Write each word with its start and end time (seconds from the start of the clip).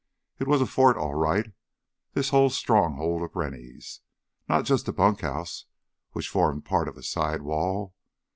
It 0.39 0.47
was 0.47 0.61
a 0.61 0.65
fort, 0.65 0.97
all 0.97 1.13
right, 1.13 1.51
this 2.13 2.29
whole 2.29 2.49
stronghold 2.49 3.21
of 3.21 3.35
Rennie's—not 3.35 4.65
just 4.65 4.87
the 4.87 4.93
bunkhouse 4.93 5.65
which 6.13 6.27
formed 6.27 6.65
part 6.65 6.87
of 6.87 6.97
a 6.97 7.03
side 7.03 7.43
wall. 7.43 7.93